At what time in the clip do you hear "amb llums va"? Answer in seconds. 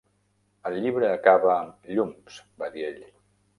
1.57-2.73